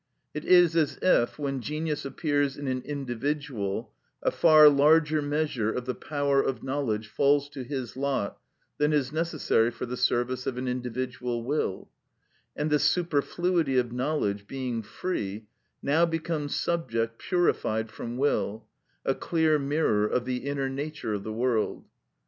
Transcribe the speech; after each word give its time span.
It 0.33 0.45
is 0.45 0.75
as 0.75 0.97
if, 1.03 1.37
when 1.37 1.61
genius 1.61 2.05
appears 2.05 2.57
in 2.57 2.67
an 2.67 2.81
individual, 2.81 3.91
a 4.23 4.31
far 4.31 4.67
larger 4.67 5.21
measure 5.21 5.71
of 5.71 5.85
the 5.85 5.93
power 5.93 6.41
of 6.41 6.63
knowledge 6.63 7.07
falls 7.07 7.47
to 7.49 7.63
his 7.63 7.95
lot 7.95 8.39
than 8.79 8.93
is 8.93 9.11
necessary 9.11 9.69
for 9.69 9.85
the 9.85 9.95
service 9.95 10.47
of 10.47 10.57
an 10.57 10.67
individual 10.67 11.43
will; 11.43 11.87
and 12.55 12.71
this 12.71 12.85
superfluity 12.85 13.77
of 13.77 13.91
knowledge, 13.93 14.47
being 14.47 14.81
free, 14.81 15.45
now 15.83 16.07
becomes 16.07 16.55
subject 16.55 17.19
purified 17.19 17.91
from 17.91 18.17
will, 18.17 18.65
a 19.05 19.13
clear 19.13 19.59
mirror 19.59 20.07
of 20.07 20.25
the 20.25 20.37
inner 20.37 20.67
nature 20.67 21.13
of 21.13 21.21
the 21.23 21.31
world. 21.31 21.85